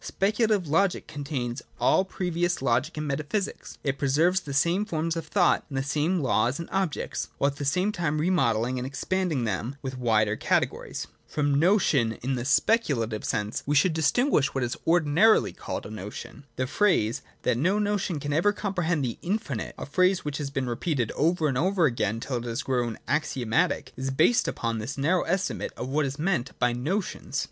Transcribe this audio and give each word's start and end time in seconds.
Speculative 0.03 0.67
Logic 0.67 1.07
con 1.07 1.23
tains 1.23 1.61
all 1.79 2.03
previous 2.03 2.59
Logic 2.63 2.97
and 2.97 3.05
Metaphysics: 3.07 3.77
it 3.83 3.99
preserves 3.99 4.39
the 4.39 4.51
same 4.51 4.83
forms 4.83 5.15
of 5.15 5.27
thought, 5.27 5.63
the 5.69 5.83
same 5.83 6.21
laws 6.23 6.57
and 6.59 6.67
objects,— 6.71 7.27
while 7.37 7.51
at 7.51 7.57
the 7.57 7.65
same 7.65 7.91
time 7.91 8.17
remodelling 8.19 8.79
and 8.79 8.87
expanding 8.87 9.43
them 9.43 9.75
with 9.83 9.99
wider 9.99 10.35
categories. 10.35 11.05
From 11.27 11.53
notion 11.53 12.13
in 12.23 12.33
the 12.33 12.45
speculative 12.45 13.23
sense 13.23 13.61
we 13.67 13.75
should 13.75 13.93
dis 13.93 14.11
tinguish 14.11 14.45
what 14.45 14.63
is 14.63 14.75
ordinarily 14.87 15.53
called 15.53 15.85
a 15.85 15.91
notion. 15.91 16.45
The 16.55 16.65
phrase, 16.65 17.21
that 17.43 17.55
no 17.59 17.77
notion 17.77 18.19
can 18.19 18.33
ever 18.33 18.51
comprehend 18.53 19.05
the 19.05 19.19
Infinite, 19.21 19.75
a 19.77 19.85
phrase 19.85 20.25
which 20.25 20.39
has 20.39 20.49
been 20.49 20.65
repeated 20.67 21.11
over 21.11 21.47
and 21.47 21.59
over 21.59 21.85
again 21.85 22.19
till 22.19 22.37
it 22.37 22.45
has 22.45 22.63
grown 22.63 22.97
axiomatic, 23.07 23.93
is 23.95 24.09
based 24.09 24.47
upon 24.47 24.79
this 24.79 24.97
narrow 24.97 25.21
estimate 25.25 25.73
of 25.77 25.89
what 25.89 26.07
is 26.07 26.17
meant 26.17 26.57
by 26.57 26.73
notions. 26.73 27.39